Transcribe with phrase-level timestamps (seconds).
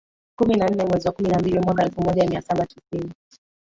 [0.35, 3.13] kumi na nne mwezi wa kumi na mbili mwaka elfu moja mia saba tisini